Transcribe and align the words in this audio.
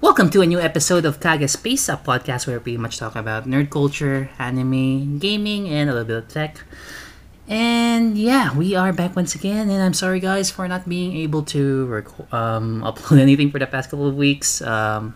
Welcome 0.00 0.30
to 0.30 0.40
a 0.40 0.46
new 0.46 0.58
episode 0.58 1.04
of 1.04 1.20
Kage 1.20 1.50
Space, 1.50 1.86
a 1.90 1.96
podcast 1.98 2.46
where 2.46 2.58
we 2.58 2.78
much 2.78 2.96
talk 2.96 3.14
about 3.16 3.44
nerd 3.44 3.68
culture, 3.68 4.30
anime, 4.38 5.18
gaming, 5.18 5.68
and 5.68 5.90
a 5.90 5.92
little 5.92 6.08
bit 6.08 6.16
of 6.16 6.28
tech. 6.28 6.64
And 7.46 8.16
yeah, 8.16 8.56
we 8.56 8.74
are 8.74 8.94
back 8.94 9.14
once 9.14 9.34
again, 9.34 9.68
and 9.68 9.82
I'm 9.82 9.92
sorry 9.92 10.18
guys 10.18 10.50
for 10.50 10.66
not 10.66 10.88
being 10.88 11.18
able 11.18 11.42
to 11.52 11.84
rec- 11.84 12.32
um, 12.32 12.80
upload 12.86 13.20
anything 13.20 13.50
for 13.50 13.58
the 13.58 13.66
past 13.66 13.90
couple 13.90 14.08
of 14.08 14.16
weeks. 14.16 14.62
Um, 14.62 15.14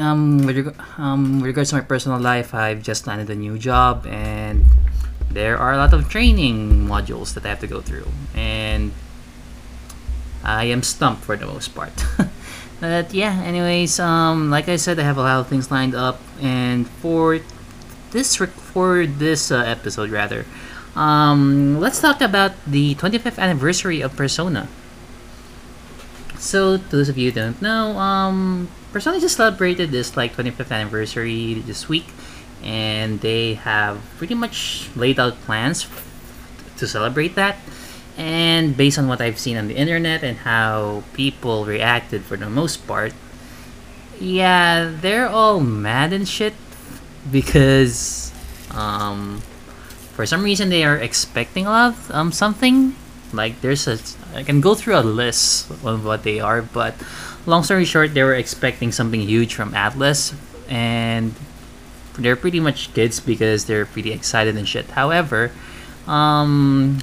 um, 0.00 0.44
with, 0.44 0.56
reg- 0.56 0.80
um, 0.98 1.38
with 1.38 1.46
regards 1.46 1.70
to 1.70 1.76
my 1.76 1.82
personal 1.82 2.18
life, 2.18 2.52
I've 2.52 2.82
just 2.82 3.06
landed 3.06 3.30
a 3.30 3.36
new 3.36 3.56
job, 3.56 4.04
and 4.08 4.64
there 5.30 5.56
are 5.56 5.74
a 5.74 5.76
lot 5.76 5.94
of 5.94 6.08
training 6.08 6.88
modules 6.88 7.34
that 7.34 7.46
I 7.46 7.50
have 7.50 7.60
to 7.60 7.68
go 7.68 7.80
through, 7.80 8.08
and 8.34 8.90
I 10.42 10.64
am 10.64 10.82
stumped 10.82 11.22
for 11.22 11.36
the 11.36 11.46
most 11.46 11.72
part. 11.72 11.94
but 12.80 13.12
yeah, 13.12 13.40
anyways, 13.44 14.00
um, 14.00 14.50
like 14.50 14.68
I 14.68 14.76
said, 14.76 14.98
I 14.98 15.02
have 15.02 15.18
a 15.18 15.22
lot 15.22 15.40
of 15.40 15.48
things 15.48 15.70
lined 15.70 15.94
up, 15.94 16.18
and 16.40 16.88
for 16.88 17.40
this 18.10 18.36
for 18.36 19.06
this 19.06 19.52
uh, 19.52 19.60
episode 19.60 20.10
rather, 20.10 20.46
um, 20.96 21.78
let's 21.78 22.00
talk 22.00 22.20
about 22.20 22.52
the 22.66 22.94
25th 22.96 23.38
anniversary 23.38 24.00
of 24.00 24.16
Persona. 24.16 24.68
So, 26.38 26.78
to 26.78 26.88
those 26.88 27.08
of 27.08 27.18
you 27.18 27.30
who 27.30 27.36
don't 27.36 27.60
know, 27.60 27.98
um, 27.98 28.68
Persona 28.92 29.20
just 29.20 29.36
celebrated 29.36 29.90
this 29.90 30.16
like 30.16 30.34
25th 30.34 30.72
anniversary 30.72 31.60
this 31.60 31.88
week, 31.88 32.08
and 32.64 33.20
they 33.20 33.54
have 33.54 34.00
pretty 34.16 34.34
much 34.34 34.88
laid 34.96 35.20
out 35.20 35.38
plans 35.42 35.86
to 36.78 36.88
celebrate 36.88 37.34
that. 37.36 37.56
And 38.20 38.76
based 38.76 38.98
on 38.98 39.08
what 39.08 39.22
I've 39.22 39.38
seen 39.38 39.56
on 39.56 39.66
the 39.66 39.74
internet 39.74 40.22
and 40.22 40.36
how 40.36 41.04
people 41.14 41.64
reacted 41.64 42.20
for 42.20 42.36
the 42.36 42.50
most 42.50 42.86
part, 42.86 43.14
yeah, 44.20 44.92
they're 44.92 45.26
all 45.26 45.60
mad 45.60 46.12
and 46.12 46.28
shit 46.28 46.52
because 47.32 48.30
um, 48.72 49.40
for 50.12 50.26
some 50.26 50.44
reason 50.44 50.68
they 50.68 50.84
are 50.84 50.98
expecting 50.98 51.64
a 51.64 51.70
lot 51.70 51.92
of 51.94 52.10
um, 52.10 52.30
something. 52.30 52.94
Like 53.32 53.62
there's 53.62 53.88
a, 53.88 53.96
I 54.36 54.42
can 54.42 54.60
go 54.60 54.74
through 54.74 54.98
a 54.98 55.00
list 55.00 55.70
of 55.70 56.04
what 56.04 56.22
they 56.22 56.40
are, 56.40 56.60
but 56.60 56.92
long 57.46 57.64
story 57.64 57.86
short, 57.86 58.12
they 58.12 58.22
were 58.22 58.34
expecting 58.34 58.92
something 58.92 59.22
huge 59.22 59.54
from 59.54 59.72
Atlus, 59.72 60.34
and 60.68 61.32
they're 62.18 62.36
pretty 62.36 62.60
much 62.60 62.92
kids 62.92 63.18
because 63.18 63.64
they're 63.64 63.86
pretty 63.86 64.12
excited 64.12 64.58
and 64.58 64.68
shit. 64.68 64.90
However, 64.90 65.52
um, 66.06 67.00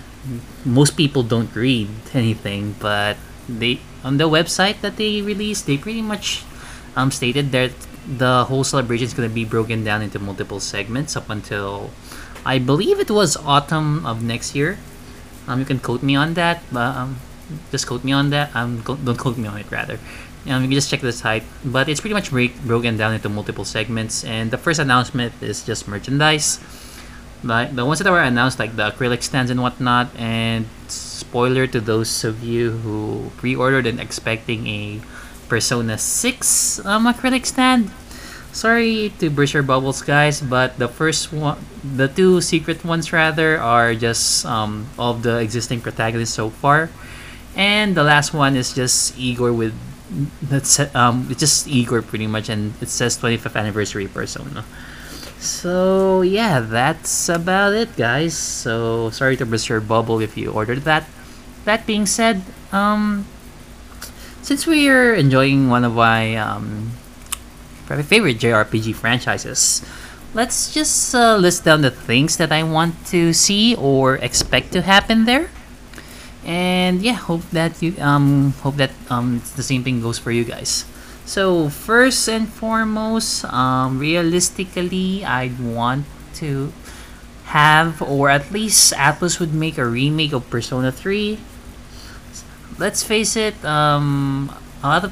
most 0.66 0.98
people 0.98 1.24
don't 1.24 1.54
read 1.56 1.90
anything, 2.14 2.76
but 2.80 3.18
they 3.48 3.80
on 4.04 4.18
the 4.18 4.30
website 4.30 4.82
that 4.82 4.98
they 4.98 5.22
released, 5.22 5.66
they 5.66 5.78
pretty 5.78 6.02
much 6.02 6.44
um, 6.96 7.12
stated 7.12 7.52
that 7.52 7.72
the 8.08 8.46
whole 8.46 8.64
celebration 8.64 9.06
is 9.06 9.14
going 9.14 9.28
to 9.28 9.34
be 9.34 9.44
broken 9.44 9.84
down 9.84 10.02
into 10.02 10.20
multiple 10.20 10.60
segments 10.60 11.16
up 11.16 11.30
until 11.30 11.92
I 12.46 12.60
believe 12.60 13.00
it 13.00 13.12
was 13.12 13.36
autumn 13.38 14.06
of 14.06 14.24
next 14.24 14.56
year. 14.56 14.78
Um, 15.48 15.60
you 15.60 15.66
can 15.66 15.80
quote 15.80 16.04
me 16.04 16.16
on 16.16 16.34
that, 16.36 16.64
but 16.72 16.96
um, 16.96 17.20
just 17.72 17.88
quote 17.88 18.04
me 18.04 18.12
on 18.12 18.30
that. 18.32 18.56
Um, 18.56 18.82
don't 18.82 19.18
quote 19.18 19.38
me 19.38 19.48
on 19.48 19.58
it 19.58 19.70
rather. 19.72 20.00
Um, 20.48 20.64
you 20.64 20.70
can 20.70 20.80
just 20.80 20.90
check 20.90 21.02
the 21.02 21.12
site, 21.12 21.44
but 21.66 21.90
it's 21.90 22.00
pretty 22.00 22.14
much 22.14 22.32
break- 22.32 22.62
broken 22.64 22.96
down 22.96 23.14
into 23.14 23.28
multiple 23.28 23.66
segments. 23.66 24.24
And 24.24 24.52
the 24.52 24.58
first 24.58 24.80
announcement 24.80 25.34
is 25.42 25.64
just 25.64 25.88
merchandise 25.88 26.60
like 27.44 27.76
the 27.76 27.86
ones 27.86 28.00
that 28.00 28.12
were 28.12 28.22
announced, 28.22 28.60
like 28.60 28.76
the 28.76 28.92
acrylic 28.92 29.24
stands 29.24 29.52
and 29.52 29.62
whatnot. 29.62 30.10
And 30.16 30.68
spoiler 30.88 31.68
to 31.68 31.80
those 31.80 32.24
of 32.24 32.44
you 32.44 32.72
who 32.72 33.32
pre-ordered 33.38 33.86
and 33.86 34.00
expecting 34.00 34.68
a 34.68 35.02
Persona 35.48 35.98
6 35.98 36.86
um, 36.86 37.06
acrylic 37.06 37.46
stand. 37.46 37.92
Sorry 38.52 39.14
to 39.20 39.30
burst 39.30 39.54
your 39.54 39.64
bubbles, 39.64 40.02
guys, 40.02 40.42
but 40.42 40.80
the 40.80 40.88
first 40.88 41.32
one, 41.32 41.60
the 41.84 42.08
two 42.08 42.42
secret 42.42 42.84
ones 42.84 43.14
rather, 43.14 43.60
are 43.60 43.94
just 43.94 44.46
um, 44.46 44.88
of 44.98 45.22
the 45.22 45.38
existing 45.38 45.82
protagonists 45.82 46.34
so 46.34 46.50
far, 46.50 46.90
and 47.56 47.94
the 47.94 48.04
last 48.04 48.34
one 48.34 48.56
is 48.56 48.74
just 48.74 49.14
Igor 49.20 49.54
with 49.54 49.78
that's 50.42 50.80
um 50.96 51.28
it's 51.30 51.42
just 51.42 51.68
Igor 51.68 52.02
pretty 52.02 52.26
much, 52.26 52.50
and 52.50 52.74
it 52.82 52.90
says 52.90 53.20
25th 53.20 53.56
anniversary 53.56 54.08
Persona. 54.08 54.66
So 55.40 56.22
yeah, 56.22 56.60
that's 56.60 57.30
about 57.30 57.74
it, 57.74 57.96
guys. 57.96 58.36
So 58.36 59.10
sorry 59.12 59.38
to 59.38 59.46
burst 59.46 59.70
your 59.70 59.82
bubble 59.82 60.20
if 60.20 60.38
you 60.38 60.52
ordered 60.52 60.82
that. 60.84 61.06
That 61.66 61.86
being 61.86 62.06
said, 62.06 62.42
um, 62.72 63.26
since 64.42 64.66
we're 64.66 65.14
enjoying 65.14 65.70
one 65.70 65.84
of 65.84 65.94
my 65.94 66.36
um, 66.36 66.92
favorite 67.86 68.40
JRPG 68.40 68.96
franchises, 68.96 69.86
let's 70.34 70.74
just 70.74 71.14
uh, 71.14 71.36
list 71.38 71.66
down 71.66 71.82
the 71.82 71.92
things 71.92 72.38
that 72.38 72.52
I 72.52 72.64
want 72.64 72.96
to 73.08 73.34
see 73.34 73.76
or 73.76 74.16
expect 74.16 74.72
to 74.74 74.82
happen 74.82 75.26
there. 75.26 75.50
And 76.46 77.02
yeah, 77.02 77.20
hope 77.20 77.44
that 77.52 77.82
you 77.84 77.94
um 78.00 78.54
hope 78.64 78.78
that 78.78 78.92
um 79.10 79.44
the 79.58 79.64
same 79.64 79.84
thing 79.84 80.02
goes 80.02 80.18
for 80.18 80.32
you 80.32 80.46
guys. 80.46 80.86
So 81.28 81.68
first 81.68 82.32
and 82.32 82.48
foremost, 82.48 83.44
um, 83.52 84.00
realistically, 84.00 85.28
I'd 85.28 85.60
want 85.60 86.08
to 86.40 86.72
have, 87.52 88.02
or 88.02 88.32
at 88.32 88.48
least 88.56 88.96
Atlus 88.96 89.36
would 89.44 89.54
make 89.54 89.78
a 89.78 89.84
remake 89.84 90.32
of 90.32 90.50
Persona 90.50 90.90
3. 90.90 91.38
Let's 92.80 93.04
face 93.04 93.36
it, 93.36 93.60
um, 93.68 94.56
a 94.82 94.88
lot 94.88 95.04
of 95.04 95.12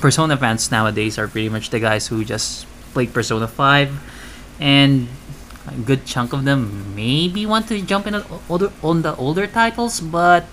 Persona 0.00 0.32
fans 0.36 0.72
nowadays 0.72 1.18
are 1.20 1.28
pretty 1.28 1.52
much 1.52 1.68
the 1.68 1.78
guys 1.78 2.08
who 2.08 2.24
just 2.24 2.64
played 2.96 3.12
Persona 3.12 3.46
5, 3.46 3.92
and 4.60 5.08
a 5.68 5.76
good 5.84 6.06
chunk 6.06 6.32
of 6.32 6.48
them 6.48 6.96
maybe 6.96 7.44
want 7.44 7.68
to 7.68 7.82
jump 7.84 8.06
in 8.06 8.14
on 8.16 8.24
on 8.80 9.02
the 9.02 9.12
older 9.16 9.46
titles, 9.46 10.00
but 10.00 10.48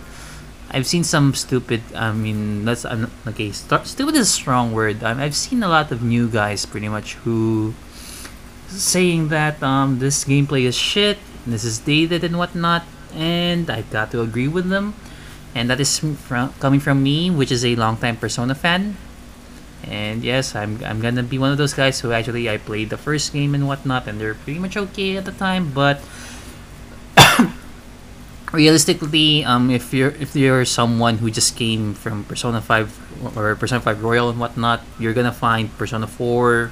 I've 0.74 0.88
seen 0.88 1.04
some 1.04 1.36
stupid. 1.36 1.82
I 1.94 2.12
mean, 2.12 2.66
that's 2.66 2.84
um, 2.84 3.12
okay. 3.28 3.52
St- 3.52 3.86
stupid 3.86 4.16
is 4.16 4.28
a 4.28 4.32
strong 4.32 4.74
word. 4.74 5.04
I've 5.04 5.36
seen 5.36 5.62
a 5.62 5.70
lot 5.70 5.92
of 5.92 6.02
new 6.02 6.28
guys, 6.28 6.66
pretty 6.66 6.90
much, 6.90 7.14
who 7.22 7.74
saying 8.74 9.30
that 9.30 9.62
um 9.62 10.00
this 10.00 10.26
gameplay 10.26 10.66
is 10.66 10.74
shit. 10.74 11.22
This 11.46 11.64
is 11.64 11.78
dated 11.78 12.24
and 12.24 12.42
whatnot, 12.42 12.84
and 13.14 13.70
I've 13.70 13.90
got 13.94 14.10
to 14.12 14.22
agree 14.22 14.48
with 14.48 14.70
them. 14.70 14.96
And 15.54 15.70
that 15.70 15.80
is 15.80 16.00
from, 16.02 16.50
coming 16.58 16.82
from 16.82 17.04
me, 17.04 17.30
which 17.30 17.52
is 17.52 17.64
a 17.64 17.76
longtime 17.76 18.18
Persona 18.18 18.56
fan. 18.56 18.98
And 19.86 20.24
yes, 20.24 20.56
I'm 20.56 20.82
I'm 20.82 21.02
gonna 21.06 21.22
be 21.22 21.38
one 21.38 21.52
of 21.52 21.62
those 21.62 21.78
guys 21.78 22.00
who 22.02 22.12
actually 22.12 22.50
I 22.50 22.58
played 22.58 22.90
the 22.90 22.98
first 22.98 23.30
game 23.30 23.54
and 23.54 23.68
whatnot, 23.68 24.08
and 24.08 24.18
they're 24.18 24.34
pretty 24.34 24.58
much 24.58 24.74
okay 24.90 25.18
at 25.18 25.26
the 25.30 25.36
time, 25.38 25.70
but 25.70 26.02
realistically, 28.54 29.44
um, 29.44 29.70
if 29.70 29.94
you're 29.94 30.14
if 30.22 30.38
you're 30.38 30.64
someone 30.64 31.18
who 31.18 31.30
just 31.30 31.58
came 31.58 31.94
from 31.94 32.24
Persona 32.24 32.62
Five 32.62 32.94
or 33.36 33.56
Persona 33.58 33.82
Five 33.82 34.02
Royal 34.02 34.30
and 34.30 34.40
whatnot, 34.40 34.86
you're 35.00 35.14
gonna 35.14 35.34
find 35.34 35.76
Persona 35.78 36.08
Four 36.08 36.72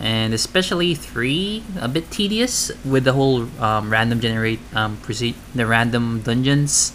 and 0.00 0.32
especially 0.34 0.94
three 0.94 1.62
a 1.78 1.86
bit 1.86 2.10
tedious 2.10 2.72
with 2.84 3.04
the 3.04 3.12
whole 3.12 3.46
um, 3.62 3.92
random 3.92 4.18
generate 4.18 4.58
um, 4.74 4.96
proceed 4.98 5.34
the 5.54 5.66
random 5.66 6.20
dungeons 6.22 6.92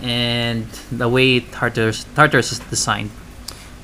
and 0.00 0.66
the 0.90 1.08
way 1.08 1.40
Tartarus 1.40 2.04
Tartarus 2.14 2.52
is 2.52 2.58
designed. 2.58 3.10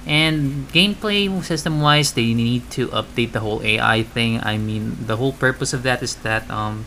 And 0.06 0.66
gameplay 0.72 1.28
system 1.44 1.81
wise, 1.81 2.12
they 2.12 2.32
need 2.32 2.71
to 2.72 2.88
update 2.88 3.32
the 3.32 3.41
whole 3.41 3.62
AI 3.62 4.03
thing. 4.03 4.41
I 4.43 4.56
mean, 4.56 4.97
the 5.04 5.16
whole 5.16 5.32
purpose 5.32 5.75
of 5.75 5.82
that 5.82 6.03
is 6.03 6.16
that 6.25 6.50
um, 6.50 6.87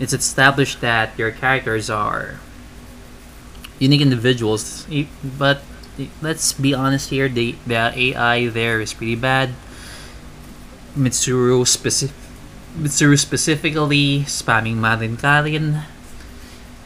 it's 0.00 0.12
established 0.12 0.80
that 0.80 1.12
your 1.18 1.30
characters 1.30 1.90
are 1.92 2.40
unique 3.78 4.00
individuals 4.00 4.88
but 5.22 5.62
let's 6.22 6.52
be 6.52 6.72
honest 6.72 7.10
here 7.10 7.28
the, 7.28 7.54
the 7.66 7.76
ai 7.76 8.48
there 8.48 8.80
is 8.80 8.92
pretty 8.94 9.14
bad. 9.14 9.50
Mitsuru 10.96 11.66
specific 11.68 12.16
mitsuru 12.76 13.18
specifically 13.18 14.24
spamming 14.26 14.76
Marin 14.76 15.16
Karin 15.16 15.82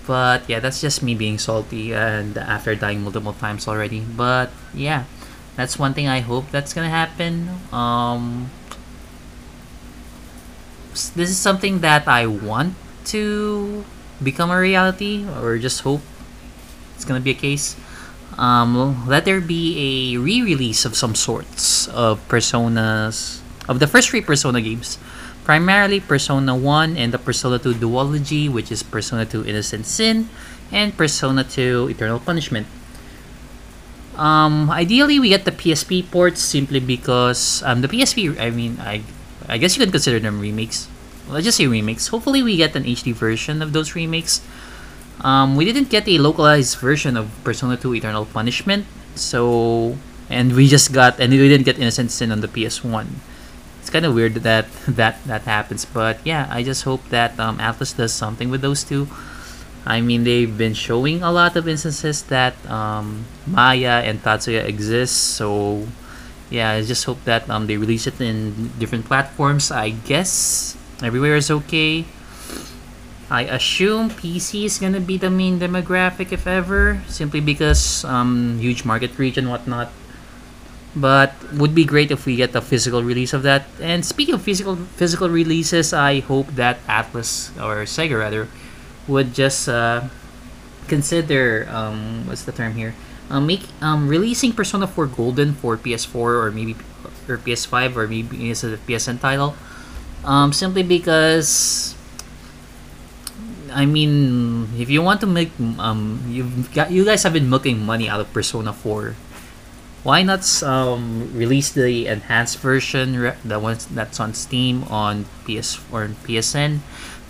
but 0.07 0.43
yeah 0.49 0.61
that's 0.61 0.81
just 0.81 1.03
me 1.03 1.15
being 1.15 1.39
salty 1.39 1.95
and 1.95 2.37
after 2.37 2.75
dying 2.75 3.03
multiple 3.03 3.33
times 3.33 3.69
already 3.69 4.01
but 4.01 4.51
yeah 4.75 5.05
that's 5.57 5.79
one 5.79 5.95
thing 5.95 6.09
i 6.09 6.21
hope 6.21 6.51
that's 6.51 6.73
gonna 6.73 6.89
happen 6.89 7.49
um 7.73 8.51
this 10.93 11.29
is 11.31 11.39
something 11.39 11.81
that 11.81 12.07
i 12.09 12.27
want 12.27 12.75
to 13.05 13.85
become 14.23 14.51
a 14.51 14.59
reality 14.59 15.27
or 15.43 15.59
just 15.59 15.83
hope 15.83 16.01
it's 16.95 17.05
gonna 17.05 17.21
be 17.21 17.31
a 17.31 17.39
case 17.39 17.77
um, 18.39 19.07
let 19.07 19.25
there 19.25 19.41
be 19.41 20.15
a 20.15 20.19
re-release 20.19 20.85
of 20.85 20.97
some 20.97 21.15
sorts 21.15 21.89
of 21.89 22.21
personas 22.29 23.41
of 23.69 23.79
the 23.79 23.87
first 23.87 24.11
three 24.11 24.21
persona 24.21 24.61
games 24.61 24.99
primarily 25.45 26.01
persona 26.01 26.57
1 26.57 26.97
and 26.97 27.13
the 27.13 27.19
persona 27.19 27.59
2 27.59 27.75
duology 27.75 28.51
which 28.51 28.73
is 28.73 28.83
persona 28.83 29.25
2 29.25 29.45
innocent 29.47 29.87
sin 29.87 30.29
and 30.73 30.97
persona 30.97 31.45
2 31.45 31.89
eternal 31.91 32.19
punishment 32.19 32.67
Um, 34.17 34.71
ideally, 34.71 35.19
we 35.19 35.29
get 35.31 35.45
the 35.45 35.51
PSP 35.51 36.09
ports 36.11 36.41
simply 36.41 36.79
because 36.79 37.63
um, 37.67 37.83
the 37.83 37.89
PSP. 37.89 38.39
I 38.39 38.51
mean, 38.51 38.79
I, 38.79 39.03
I 39.49 39.59
guess 39.59 39.77
you 39.77 39.83
can 39.83 39.91
consider 39.91 40.21
them 40.21 40.39
remakes. 40.39 40.87
Let's 41.29 41.45
just 41.45 41.57
say 41.57 41.67
remakes. 41.67 42.09
Hopefully, 42.09 42.43
we 42.43 42.57
get 42.57 42.77
an 42.77 42.85
HD 42.85 43.13
version 43.15 43.63
of 43.63 43.73
those 43.73 43.95
remakes. 43.95 44.43
Um, 45.21 45.57
we 45.57 45.65
didn't 45.65 45.89
get 45.89 46.07
a 46.09 46.19
localized 46.19 46.79
version 46.79 47.17
of 47.17 47.31
Persona 47.45 47.77
2 47.77 47.95
Eternal 47.95 48.27
Punishment, 48.27 48.85
so 49.15 49.97
and 50.29 50.55
we 50.55 50.69
just 50.69 50.93
got 50.93 51.21
and 51.21 51.33
we 51.33 51.49
didn't 51.49 51.65
get 51.65 51.79
Innocent 51.79 52.11
Sin 52.11 52.33
on 52.33 52.41
the 52.41 52.49
PS1. 52.49 53.07
It's 53.81 53.91
kind 53.91 54.05
of 54.05 54.15
weird 54.15 54.35
that 54.45 54.69
that 54.89 55.23
that 55.25 55.43
happens, 55.49 55.85
but 55.85 56.21
yeah, 56.25 56.49
I 56.51 56.63
just 56.63 56.85
hope 56.85 57.09
that 57.09 57.39
um, 57.41 57.59
Atlus 57.59 57.97
does 57.97 58.13
something 58.13 58.51
with 58.51 58.61
those 58.61 58.85
two. 58.85 59.09
I 59.87 60.01
mean, 60.01 60.25
they've 60.25 60.49
been 60.49 60.73
showing 60.73 61.23
a 61.23 61.31
lot 61.31 61.57
of 61.57 61.69
instances 61.69 62.25
that 62.33 62.57
um, 62.69 63.27
Maya 63.47 64.01
and 64.01 64.23
Tatsuya 64.23 64.65
exist, 64.65 65.37
so 65.37 65.87
yeah, 66.51 66.73
I 66.73 66.83
just 66.83 67.05
hope 67.05 67.25
that 67.25 67.49
um, 67.49 67.67
they 67.67 67.77
release 67.77 68.07
it 68.07 68.21
in 68.21 68.73
different 68.79 69.05
platforms. 69.05 69.71
I 69.71 69.91
guess 69.91 70.77
everywhere 71.05 71.37
is 71.37 71.51
okay. 71.51 72.05
I 73.31 73.43
assume 73.49 74.11
PC 74.11 74.65
is 74.65 74.79
gonna 74.79 75.01
be 75.01 75.17
the 75.17 75.31
main 75.31 75.59
demographic 75.59 76.33
if 76.33 76.47
ever, 76.47 77.01
simply 77.09 77.41
because 77.41 78.05
um, 78.05 78.59
huge 78.59 78.85
market 78.85 79.19
reach 79.19 79.37
and 79.37 79.49
whatnot. 79.49 79.91
But 80.95 81.35
would 81.53 81.75
be 81.75 81.85
great 81.85 82.13
if 82.13 82.27
we 82.27 82.37
get 82.37 82.55
a 82.55 82.61
physical 82.61 83.03
release 83.03 83.33
of 83.33 83.43
that. 83.43 83.67
And 83.81 84.05
speaking 84.05 84.35
of 84.35 84.43
physical 84.43 84.77
physical 84.95 85.29
releases, 85.29 85.93
I 85.93 86.21
hope 86.21 86.55
that 86.55 86.79
Atlus 86.87 87.51
or 87.59 87.83
Sega 87.83 88.15
rather 88.15 88.47
would 89.09 89.35
just 89.35 89.69
uh, 89.69 90.07
consider 90.87 91.67
um, 91.71 92.27
what's 92.29 92.45
the 92.45 92.53
term 92.53 92.75
here? 92.75 92.95
Um, 93.31 93.47
make 93.47 93.67
um, 93.81 94.07
releasing 94.07 94.53
Persona 94.53 94.87
4 94.87 95.07
Golden 95.07 95.55
for 95.55 95.77
PS4 95.77 96.15
or 96.15 96.51
maybe 96.53 96.77
or 97.27 97.39
PS5 97.39 97.97
or 97.97 98.07
maybe 98.07 98.51
as 98.51 98.63
a 98.63 98.77
PSN 98.77 99.19
title. 99.21 99.57
Um, 100.25 100.53
simply 100.53 100.83
because 100.83 101.95
I 103.73 103.87
mean, 103.87 104.69
if 104.79 104.89
you 104.89 105.03
want 105.03 105.21
to 105.21 105.27
make 105.27 105.53
um, 105.79 106.25
you've 106.29 106.73
got 106.73 106.91
you 106.91 107.05
guys 107.05 107.23
have 107.23 107.33
been 107.33 107.51
milking 107.51 107.85
money 107.85 108.09
out 108.09 108.21
of 108.21 108.33
Persona 108.33 108.73
4. 108.73 109.15
Why 110.05 110.23
not 110.23 110.45
um, 110.63 111.33
release 111.33 111.73
the 111.73 112.07
enhanced 112.07 112.59
version, 112.61 113.17
the 113.43 113.59
one 113.59 113.79
that's 113.93 114.21
on 114.21 114.35
Steam 114.35 114.85
on 114.85 115.25
PS 115.49 115.81
or 115.91 116.13
PSN? 116.29 116.85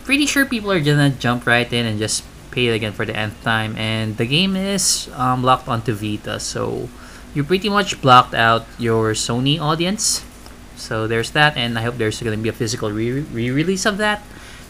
pretty 0.04 0.26
sure 0.26 0.44
people 0.44 0.70
are 0.70 0.80
gonna 0.80 1.10
jump 1.10 1.46
right 1.46 1.72
in 1.72 1.86
and 1.86 1.98
just 1.98 2.22
pay 2.52 2.68
it 2.68 2.76
again 2.76 2.92
for 2.92 3.04
the 3.04 3.16
nth 3.16 3.42
time. 3.42 3.74
And 3.76 4.16
the 4.16 4.26
game 4.26 4.54
is 4.54 5.08
um, 5.16 5.42
locked 5.42 5.66
onto 5.66 5.92
Vita, 5.96 6.38
so 6.38 6.88
you 7.34 7.42
pretty 7.42 7.68
much 7.68 8.00
blocked 8.00 8.34
out 8.34 8.68
your 8.78 9.12
Sony 9.16 9.58
audience. 9.58 10.22
So 10.76 11.06
there's 11.06 11.30
that, 11.32 11.56
and 11.56 11.78
I 11.78 11.82
hope 11.82 11.96
there's 11.96 12.20
gonna 12.20 12.36
be 12.36 12.48
a 12.48 12.52
physical 12.52 12.90
re 12.90 13.22
release 13.30 13.86
of 13.86 13.98
that. 13.98 14.22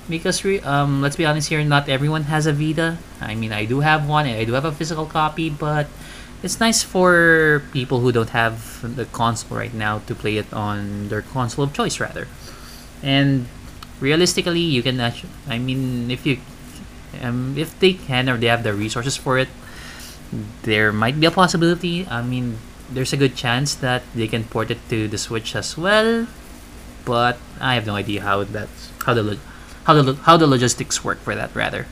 Because 0.08 0.44
re- 0.44 0.60
um, 0.60 1.00
let's 1.00 1.16
be 1.16 1.24
honest 1.24 1.48
here, 1.48 1.64
not 1.64 1.88
everyone 1.88 2.24
has 2.24 2.46
a 2.46 2.52
Vita. 2.52 2.98
I 3.20 3.34
mean, 3.34 3.52
I 3.52 3.64
do 3.64 3.80
have 3.80 4.06
one, 4.06 4.26
and 4.26 4.36
I 4.36 4.44
do 4.44 4.52
have 4.52 4.66
a 4.66 4.72
physical 4.72 5.06
copy, 5.06 5.48
but 5.48 5.88
it's 6.42 6.60
nice 6.60 6.82
for 6.82 7.62
people 7.72 8.00
who 8.00 8.12
don't 8.12 8.28
have 8.36 8.84
the 8.96 9.06
console 9.06 9.56
right 9.56 9.72
now 9.72 10.00
to 10.04 10.14
play 10.14 10.36
it 10.36 10.52
on 10.52 11.08
their 11.08 11.22
console 11.22 11.64
of 11.64 11.72
choice, 11.72 12.00
rather. 12.00 12.28
And 13.02 13.48
realistically, 13.98 14.60
you 14.60 14.82
can 14.82 15.00
actually. 15.00 15.32
I 15.48 15.58
mean, 15.58 16.10
if 16.10 16.26
you, 16.26 16.36
um, 17.22 17.56
if 17.56 17.78
they 17.80 17.94
can 17.94 18.28
or 18.28 18.36
they 18.36 18.48
have 18.48 18.62
the 18.62 18.74
resources 18.74 19.16
for 19.16 19.38
it, 19.38 19.48
there 20.62 20.92
might 20.92 21.18
be 21.18 21.26
a 21.26 21.30
possibility. 21.30 22.06
I 22.08 22.20
mean, 22.20 22.58
there's 22.90 23.12
a 23.12 23.16
good 23.16 23.36
chance 23.36 23.74
that 23.76 24.02
they 24.14 24.28
can 24.28 24.44
port 24.44 24.70
it 24.70 24.78
to 24.90 25.08
the 25.08 25.18
Switch 25.18 25.54
as 25.56 25.76
well, 25.76 26.26
but 27.04 27.38
I 27.60 27.74
have 27.74 27.86
no 27.86 27.94
idea 27.96 28.22
how 28.22 28.44
that's 28.44 28.90
how 29.04 29.14
the 29.14 29.38
how 29.84 29.94
the 29.94 30.14
how 30.14 30.36
the 30.36 30.46
logistics 30.46 31.04
work 31.04 31.18
for 31.20 31.34
that 31.34 31.54
rather. 31.54 31.86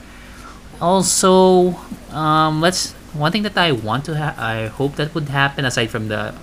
Also, 0.80 1.76
um, 2.10 2.60
let's 2.60 2.92
one 3.12 3.32
thing 3.32 3.42
that 3.42 3.56
I 3.56 3.72
want 3.72 4.04
to 4.06 4.16
ha- 4.16 4.34
I 4.36 4.66
hope 4.66 4.96
that 4.96 5.14
would 5.14 5.28
happen 5.28 5.64
aside 5.64 5.90
from 5.90 6.08
the 6.08 6.34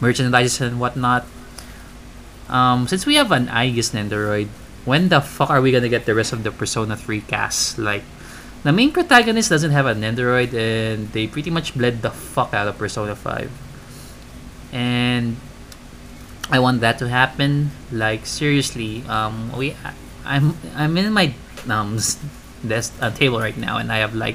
merchandise 0.00 0.60
and 0.60 0.78
whatnot 0.78 1.24
um, 2.48 2.86
since 2.86 3.06
we 3.06 3.16
have 3.16 3.32
an 3.32 3.48
Aegis 3.48 3.90
Nendoroid, 3.90 4.48
when 4.84 5.08
the 5.08 5.20
fuck 5.20 5.50
are 5.50 5.60
we 5.60 5.72
gonna 5.72 5.88
get 5.88 6.06
the 6.06 6.14
rest 6.14 6.32
of 6.32 6.44
the 6.44 6.50
Persona 6.50 6.96
3 6.96 7.20
cast? 7.22 7.78
Like, 7.78 8.04
the 8.66 8.72
main 8.72 8.90
protagonist 8.90 9.48
doesn't 9.48 9.70
have 9.70 9.86
an 9.86 10.02
Android 10.02 10.52
and 10.52 11.06
they 11.14 11.28
pretty 11.28 11.50
much 11.50 11.72
bled 11.78 12.02
the 12.02 12.10
fuck 12.10 12.52
out 12.52 12.66
of 12.66 12.76
Persona 12.76 13.14
5. 13.14 13.46
And 14.72 15.36
I 16.50 16.58
want 16.58 16.80
that 16.80 16.98
to 16.98 17.08
happen. 17.08 17.70
Like, 17.92 18.26
seriously, 18.26 19.06
um, 19.06 19.54
we, 19.56 19.76
I'm, 20.24 20.58
I'm 20.74 20.98
in 20.98 21.12
my 21.12 21.32
um, 21.70 22.02
desk 22.66 22.92
uh, 23.00 23.10
table 23.10 23.38
right 23.38 23.56
now, 23.56 23.78
and 23.78 23.92
I 23.92 23.98
have 23.98 24.16
like 24.16 24.34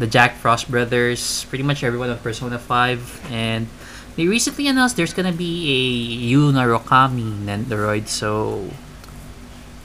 the 0.00 0.08
Jack 0.08 0.34
Frost 0.38 0.68
brothers, 0.68 1.46
pretty 1.48 1.62
much 1.62 1.84
everyone 1.84 2.10
of 2.10 2.20
Persona 2.20 2.58
5, 2.58 3.30
and 3.30 3.68
they 4.16 4.26
recently 4.26 4.66
announced 4.66 4.96
there's 4.96 5.14
gonna 5.14 5.30
be 5.30 5.70
a 5.70 5.82
Yu 6.26 6.50
Narukami 6.50 7.46
Nendoroid, 7.46 8.08
so 8.08 8.70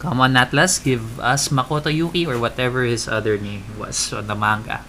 come 0.04 0.20
on 0.20 0.36
Atlus, 0.36 0.84
give 0.84 1.18
us 1.24 1.48
Makoto 1.48 1.88
Yuki 1.88 2.28
or 2.28 2.38
whatever 2.38 2.84
his 2.84 3.08
other 3.08 3.40
name 3.40 3.64
was 3.80 4.12
on 4.12 4.28
the 4.28 4.36
manga. 4.36 4.84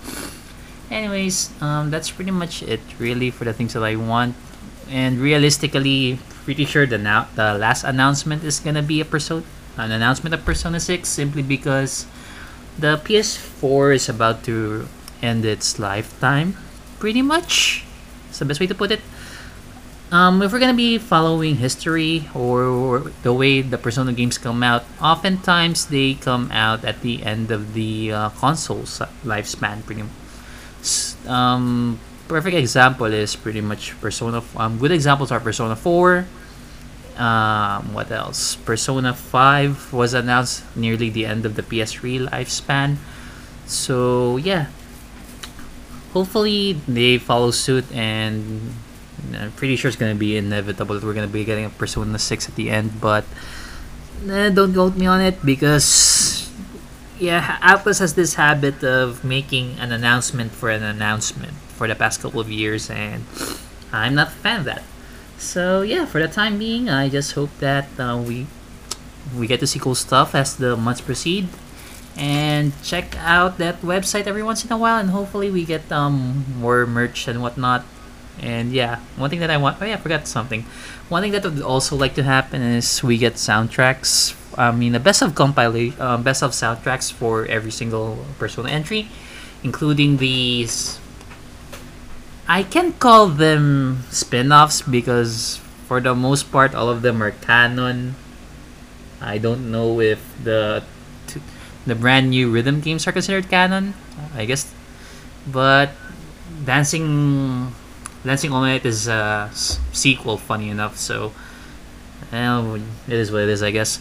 Anyways, 0.90 1.54
um, 1.62 1.90
that's 1.94 2.10
pretty 2.10 2.34
much 2.34 2.62
it 2.66 2.82
really 2.98 3.30
for 3.30 3.46
the 3.46 3.54
things 3.54 3.72
that 3.72 3.86
I 3.86 3.94
want. 3.94 4.34
And 4.90 5.22
realistically, 5.22 6.18
pretty 6.44 6.66
sure 6.66 6.84
the 6.84 6.98
now 6.98 7.30
the 7.38 7.54
last 7.54 7.86
announcement 7.86 8.42
is 8.42 8.58
gonna 8.58 8.82
be 8.82 9.00
a 9.00 9.06
Persona 9.06 9.46
an 9.78 9.90
announcement 9.90 10.34
of 10.34 10.44
Persona 10.44 10.78
6 10.78 11.08
simply 11.08 11.42
because 11.42 12.06
the 12.78 12.98
PS4 13.02 13.94
is 13.94 14.08
about 14.08 14.44
to 14.44 14.86
end 15.22 15.44
its 15.44 15.78
lifetime. 15.78 16.54
Pretty 16.98 17.22
much. 17.22 17.84
It's 18.28 18.38
the 18.38 18.44
best 18.44 18.60
way 18.60 18.66
to 18.66 18.74
put 18.74 18.90
it. 18.90 19.00
Um, 20.12 20.42
if 20.42 20.52
we're 20.52 20.60
gonna 20.60 20.74
be 20.74 20.98
following 20.98 21.56
history 21.56 22.28
or, 22.34 23.10
the 23.22 23.32
way 23.32 23.62
the 23.62 23.78
Persona 23.78 24.12
games 24.12 24.38
come 24.38 24.62
out, 24.62 24.84
oftentimes 25.00 25.86
they 25.86 26.14
come 26.14 26.50
out 26.52 26.84
at 26.84 27.00
the 27.00 27.22
end 27.24 27.50
of 27.50 27.74
the 27.74 28.12
uh, 28.12 28.28
console's 28.30 29.00
lifespan. 29.24 29.84
Pretty, 29.84 30.04
um, 31.26 31.98
perfect 32.28 32.56
example 32.56 33.06
is 33.06 33.34
pretty 33.34 33.60
much 33.60 33.98
Persona. 34.00 34.42
Um, 34.56 34.78
good 34.78 34.92
examples 34.92 35.32
are 35.32 35.40
Persona 35.40 35.74
Four. 35.74 36.26
Um, 37.16 37.94
what 37.94 38.10
else? 38.10 38.56
Persona 38.56 39.14
Five 39.14 39.92
was 39.92 40.14
announced 40.14 40.64
nearly 40.76 41.10
the 41.10 41.26
end 41.26 41.46
of 41.46 41.54
the 41.54 41.62
PS3 41.62 42.28
lifespan. 42.28 42.96
So 43.66 44.36
yeah, 44.36 44.66
hopefully 46.12 46.78
they 46.86 47.18
follow 47.18 47.50
suit 47.50 47.90
and 47.92 48.74
I'm 49.32 49.52
pretty 49.52 49.76
sure 49.76 49.88
it's 49.88 49.96
gonna 49.96 50.14
be 50.14 50.36
inevitable 50.36 50.94
that 50.94 51.04
we're 51.04 51.14
gonna 51.14 51.26
be 51.26 51.44
getting 51.44 51.64
a 51.64 51.70
Persona 51.70 52.18
6 52.18 52.48
at 52.48 52.54
the 52.54 52.70
end, 52.70 53.00
but 53.00 53.24
eh, 54.28 54.50
don't 54.50 54.72
quote 54.72 54.96
me 54.96 55.06
on 55.06 55.20
it 55.20 55.44
because 55.44 56.50
yeah, 57.18 57.58
Atlus 57.62 58.00
has 58.00 58.14
this 58.14 58.34
habit 58.34 58.82
of 58.82 59.24
making 59.24 59.78
an 59.78 59.92
announcement 59.92 60.52
for 60.52 60.70
an 60.70 60.82
announcement 60.82 61.52
for 61.52 61.86
the 61.86 61.94
past 61.94 62.20
couple 62.20 62.40
of 62.40 62.50
years, 62.50 62.90
and 62.90 63.24
I'm 63.92 64.14
not 64.14 64.28
a 64.28 64.30
fan 64.30 64.60
of 64.60 64.64
that. 64.66 64.82
So 65.38 65.82
yeah, 65.82 66.06
for 66.06 66.20
the 66.20 66.28
time 66.28 66.58
being, 66.58 66.88
I 66.88 67.08
just 67.08 67.32
hope 67.32 67.50
that 67.58 67.88
uh, 67.98 68.18
we 68.18 68.46
we 69.34 69.46
get 69.46 69.60
to 69.60 69.66
see 69.66 69.78
cool 69.78 69.94
stuff 69.94 70.34
as 70.34 70.56
the 70.56 70.76
months 70.76 71.00
proceed, 71.00 71.48
and 72.16 72.72
check 72.82 73.16
out 73.18 73.58
that 73.58 73.80
website 73.82 74.26
every 74.26 74.42
once 74.42 74.64
in 74.64 74.72
a 74.72 74.78
while, 74.78 74.98
and 74.98 75.10
hopefully 75.10 75.50
we 75.50 75.64
get 75.64 75.90
um 75.92 76.44
more 76.58 76.86
merch 76.86 77.28
and 77.28 77.42
whatnot 77.42 77.84
and 78.40 78.72
yeah, 78.72 79.00
one 79.16 79.30
thing 79.30 79.40
that 79.40 79.50
I 79.50 79.56
want, 79.56 79.78
oh 79.80 79.84
yeah, 79.84 79.94
I 79.94 79.96
forgot 79.96 80.26
something. 80.26 80.62
One 81.08 81.22
thing 81.22 81.32
that 81.32 81.44
would 81.44 81.62
also 81.62 81.96
like 81.96 82.14
to 82.14 82.22
happen 82.22 82.62
is 82.62 83.02
we 83.02 83.18
get 83.18 83.34
soundtracks. 83.34 84.34
I 84.58 84.72
mean, 84.72 84.92
the 84.92 85.00
best 85.00 85.22
of 85.22 85.34
compilation, 85.34 86.00
um, 86.00 86.22
best 86.22 86.42
of 86.42 86.52
soundtracks 86.52 87.12
for 87.12 87.46
every 87.46 87.70
single 87.70 88.24
Persona 88.38 88.70
entry, 88.70 89.08
including 89.62 90.18
these. 90.18 90.98
I 92.46 92.62
can 92.62 92.92
call 92.94 93.28
them 93.28 94.04
spin-offs 94.10 94.82
because 94.82 95.60
for 95.86 96.00
the 96.00 96.14
most 96.14 96.52
part, 96.52 96.74
all 96.74 96.88
of 96.88 97.02
them 97.02 97.22
are 97.22 97.30
canon. 97.30 98.16
I 99.20 99.38
don't 99.38 99.70
know 99.72 100.00
if 100.00 100.20
the 100.42 100.84
the 101.86 101.94
brand 101.94 102.30
new 102.30 102.50
rhythm 102.50 102.80
games 102.80 103.06
are 103.06 103.12
considered 103.12 103.48
canon. 103.48 103.94
I 104.34 104.44
guess, 104.44 104.72
but 105.46 105.90
Dancing 106.64 107.72
Dancing 108.24 108.50
Night 108.50 108.86
is 108.86 109.06
a 109.06 109.50
sequel, 109.92 110.38
funny 110.38 110.70
enough. 110.70 110.96
So, 110.96 111.32
well, 112.32 112.76
it 112.76 113.12
is 113.12 113.30
what 113.30 113.42
it 113.42 113.50
is, 113.50 113.62
I 113.62 113.70
guess. 113.70 114.00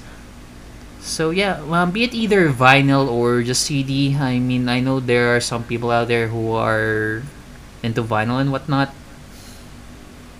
So 1.03 1.36
yeah, 1.36 1.60
um, 1.68 1.92
be 1.92 2.08
it 2.08 2.15
either 2.15 2.48
vinyl 2.48 3.12
or 3.12 3.44
just 3.44 3.68
CD. 3.68 4.15
I 4.15 4.39
mean, 4.39 4.70
I 4.70 4.80
know 4.80 5.01
there 5.03 5.36
are 5.36 5.44
some 5.44 5.68
people 5.68 5.92
out 5.92 6.08
there 6.08 6.30
who 6.32 6.56
are 6.56 7.22
into 7.84 8.01
vinyl 8.01 8.39
and 8.39 8.51
whatnot. 8.51 8.96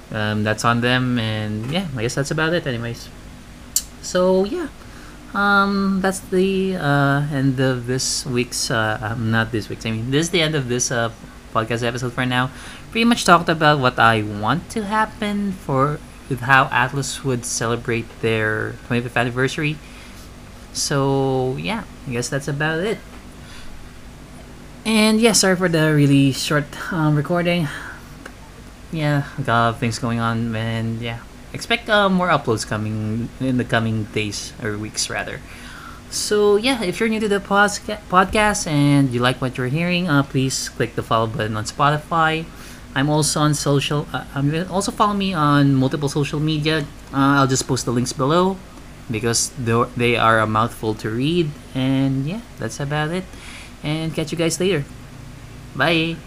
Um, 0.10 0.44
that's 0.48 0.63
on 0.63 0.80
them, 0.80 1.20
and 1.20 1.68
yeah, 1.70 1.88
I 1.98 2.04
guess 2.04 2.16
that's 2.16 2.32
about 2.32 2.54
it, 2.54 2.66
anyways. 2.66 3.10
So 4.02 4.46
yeah, 4.46 4.70
um, 5.34 6.00
that's 6.00 6.22
the 6.22 6.78
uh, 6.78 7.28
end 7.28 7.60
of 7.60 7.88
this 7.88 8.25
week's. 8.25 8.72
Uh, 8.72 9.00
um, 9.02 9.32
not 9.32 9.52
this 9.52 9.68
week's. 9.68 9.86
I 9.86 9.92
mean, 9.92 10.12
this 10.12 10.28
is 10.28 10.32
the 10.32 10.42
end 10.42 10.56
of 10.56 10.70
this 10.70 10.92
uh, 10.92 11.12
podcast 11.54 11.84
episode 11.84 12.14
for 12.14 12.26
now. 12.26 12.50
Pretty 12.92 13.06
much 13.06 13.24
talked 13.26 13.48
about 13.48 13.80
what 13.80 14.00
I 14.00 14.24
want 14.24 14.70
to 14.72 14.86
happen 14.86 15.54
for 15.54 16.00
with 16.30 16.42
how 16.42 16.66
Atlus 16.68 17.24
would 17.24 17.46
celebrate 17.46 18.10
their 18.22 18.74
25th 18.90 19.16
anniversary. 19.16 19.78
So 20.74 21.56
yeah, 21.58 21.84
I 22.08 22.12
guess 22.12 22.30
that's 22.30 22.48
about 22.48 22.80
it. 22.80 22.98
And 24.86 25.22
yeah, 25.22 25.32
sorry 25.32 25.56
for 25.56 25.70
the 25.70 25.94
really 25.94 26.32
short 26.34 26.66
um, 26.92 27.16
recording. 27.16 27.68
Yeah, 28.92 29.24
got 29.44 29.80
things 29.80 29.98
going 29.98 30.20
on, 30.20 30.56
and 30.56 31.02
yeah, 31.02 31.20
expect 31.54 31.90
uh, 31.90 32.10
more 32.10 32.28
uploads 32.28 32.68
coming 32.68 33.30
in 33.40 33.58
the 33.58 33.64
coming 33.64 34.06
days 34.12 34.54
or 34.62 34.78
weeks 34.78 35.10
rather. 35.10 35.40
So 36.13 36.58
yeah, 36.58 36.84
if 36.84 37.00
you're 37.00 37.10
new 37.10 37.20
to 37.20 37.27
the 37.27 37.41
podcast 37.41 38.67
and 38.70 39.10
you 39.10 39.20
like 39.20 39.41
what 39.41 39.58
you're 39.58 39.74
hearing, 39.74 40.08
uh, 40.08 40.22
please 40.22 40.70
click 40.70 40.93
the 40.93 41.01
follow 41.01 41.25
button 41.25 41.58
on 41.58 41.65
Spotify. 41.65 42.46
I'm 42.93 43.10
also 43.10 43.41
on 43.41 43.55
social. 43.55 44.05
Uh, 44.13 44.24
I'm 44.36 44.53
also 44.70 44.91
follow 44.91 45.17
me 45.17 45.34
on 45.34 45.74
multiple 45.74 46.10
social 46.10 46.39
media. 46.39 46.86
Uh, 47.12 47.41
I'll 47.41 47.48
just 47.50 47.67
post 47.67 47.86
the 47.86 47.91
links 47.91 48.13
below 48.13 48.58
because 49.10 49.50
they 49.98 50.15
are 50.15 50.39
a 50.39 50.46
mouthful 50.46 50.93
to 51.01 51.10
read. 51.10 51.50
And 51.74 52.27
yeah, 52.27 52.41
that's 52.60 52.79
about 52.79 53.10
it. 53.10 53.25
And 53.82 54.13
catch 54.13 54.32
you 54.32 54.38
guys 54.38 54.60
later. 54.60 54.86
Bye. 55.75 56.17